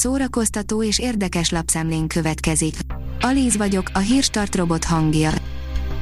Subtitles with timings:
[0.00, 2.74] szórakoztató és érdekes lapszemlén következik.
[3.20, 5.32] Alíz vagyok, a hírstart robot hangja.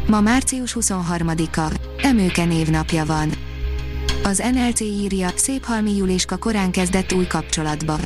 [0.06, 3.30] Ma március 23-a, Emőke névnapja van.
[4.22, 7.98] Az NLC írja, szép halmi Juliska korán kezdett új kapcsolatba.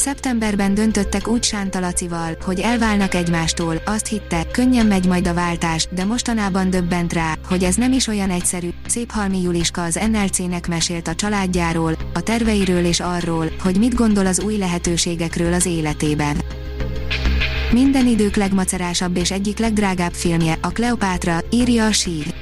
[0.00, 5.88] Szeptemberben döntöttek úgy Sánta Lacival, hogy elválnak egymástól, azt hitte, könnyen megy majd a váltás,
[5.90, 8.68] de mostanában döbbent rá, hogy ez nem is olyan egyszerű.
[8.86, 14.26] Szép halmi Juliska az NLC-nek mesélt a családjáról, a terveiről és arról, hogy mit gondol
[14.26, 16.36] az új lehetőségekről az életében.
[17.72, 22.39] Minden idők legmacerásabb és egyik legdrágább filmje, a Kleopátra, írja a sír.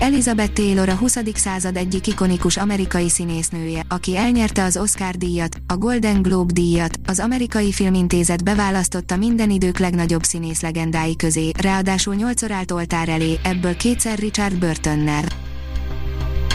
[0.00, 1.18] Elizabeth Taylor a 20.
[1.34, 7.18] század egyik ikonikus amerikai színésznője, aki elnyerte az Oscar díjat, a Golden Globe díjat, az
[7.18, 13.76] Amerikai Filmintézet beválasztotta minden idők legnagyobb színész legendái közé, ráadásul nyolcszor állt oltár elé, ebből
[13.76, 15.24] kétszer Richard Burtonnel.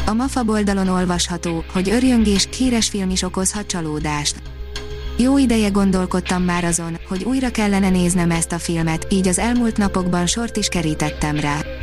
[0.05, 4.41] A MAFA oldalon olvasható, hogy örjöngés, híres film is okozhat csalódást.
[5.17, 9.77] Jó ideje gondolkodtam már azon, hogy újra kellene néznem ezt a filmet, így az elmúlt
[9.77, 11.74] napokban sort is kerítettem rá.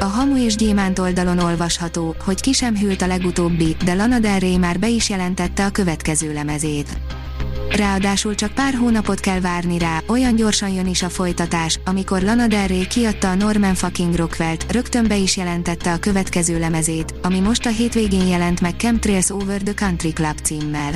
[0.00, 4.38] A Hamu és Gyémánt oldalon olvasható, hogy ki sem hűlt a legutóbbi, de Lana Del
[4.38, 7.00] Rey már be is jelentette a következő lemezét.
[7.70, 12.46] Ráadásul csak pár hónapot kell várni rá, olyan gyorsan jön is a folytatás, amikor Lana
[12.46, 17.40] Del Rey kiadta a Norman fucking Rockwell-t, rögtön be is jelentette a következő lemezét, ami
[17.40, 20.92] most a hétvégén jelent meg Chemtrails Over the Country Club címmel.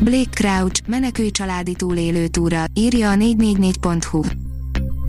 [0.00, 4.39] Blake Crouch, menekülj családi túlélő túra, írja a 444.hu.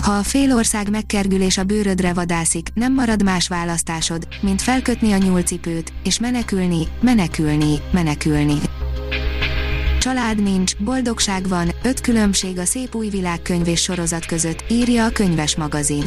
[0.01, 5.11] Ha a fél ország megkergül és a bőrödre vadászik, nem marad más választásod, mint felkötni
[5.11, 8.55] a nyúlcipőt, és menekülni, menekülni, menekülni.
[9.99, 15.09] Család nincs, boldogság van, öt különbség a szép új világkönyv és sorozat között, írja a
[15.09, 16.05] könyves magazin.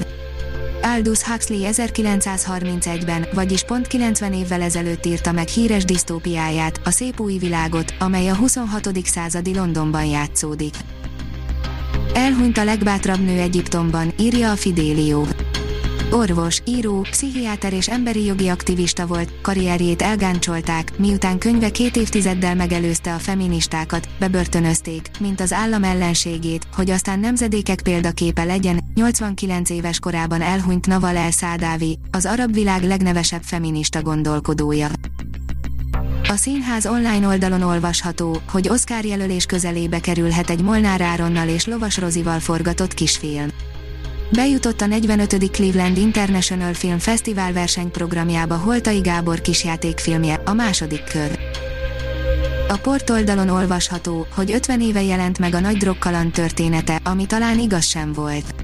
[0.83, 7.39] Aldous Huxley 1931-ben, vagyis pont 90 évvel ezelőtt írta meg híres disztópiáját, a szép új
[7.39, 9.06] világot, amely a 26.
[9.06, 10.75] századi Londonban játszódik.
[12.15, 15.27] Elhunyt a legbátrabb nő Egyiptomban, írja a Fidélió.
[16.11, 23.14] Orvos, író, pszichiáter és emberi jogi aktivista volt, karrierjét elgáncsolták, miután könyve két évtizeddel megelőzte
[23.14, 30.41] a feministákat, bebörtönözték, mint az állam ellenségét, hogy aztán nemzedékek példaképe legyen, 89 éves korában
[30.41, 34.89] elhunyt Naval El Szádávi, az arab világ legnevesebb feminista gondolkodója.
[36.34, 41.98] A színház online oldalon olvasható, hogy Oscar jelölés közelébe kerülhet egy Molnár Áronnal és Lovas
[41.98, 43.48] Rozival forgatott kisfilm.
[44.33, 45.50] Bejutott a 45.
[45.50, 51.39] Cleveland International Film Festival versenyprogramjába Holtai Gábor kisjátékfilmje, a második kör.
[52.68, 57.84] A portoldalon olvasható, hogy 50 éve jelent meg a nagy drogkaland története, ami talán igaz
[57.84, 58.64] sem volt.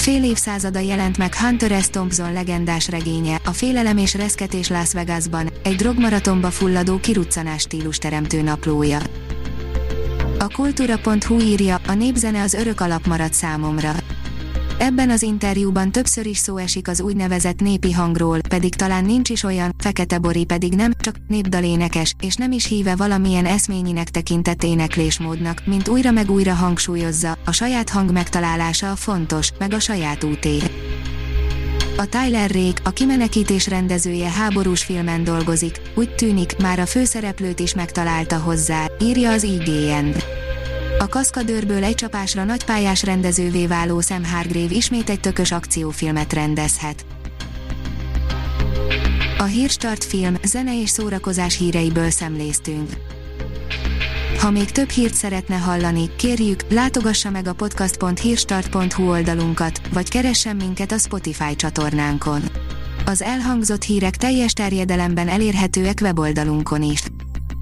[0.00, 1.88] Fél évszázada jelent meg Hunter S.
[1.90, 8.42] Thompson legendás regénye, a félelem és reszketés Las Vegasban, egy drogmaratonba fulladó kiruccanás stílus teremtő
[8.42, 8.98] naplója.
[10.38, 13.92] A kultúra.hu írja, a népzene az örök alap maradt számomra.
[14.82, 19.42] Ebben az interjúban többször is szó esik az úgynevezett népi hangról, pedig talán nincs is
[19.42, 25.62] olyan, Fekete Bori pedig nem, csak népdalénekes, és nem is híve valamilyen eszményinek tekintett éneklésmódnak,
[25.66, 30.56] mint újra meg újra hangsúlyozza, a saját hang megtalálása a fontos, meg a saját úté.
[31.96, 37.74] A Tyler Rake, a kimenekítés rendezője háborús filmen dolgozik, úgy tűnik, már a főszereplőt is
[37.74, 40.08] megtalálta hozzá, írja az IGN.
[41.00, 47.04] A kaszkadőrből egy csapásra nagypályás rendezővé váló Sam Hargrave ismét egy tökös akciófilmet rendezhet.
[49.38, 52.90] A Hírstart film, zene és szórakozás híreiből szemléztünk.
[54.38, 60.92] Ha még több hírt szeretne hallani, kérjük, látogassa meg a podcast.hírstart.hu oldalunkat, vagy keressen minket
[60.92, 62.42] a Spotify csatornánkon.
[63.06, 67.02] Az elhangzott hírek teljes terjedelemben elérhetőek weboldalunkon is.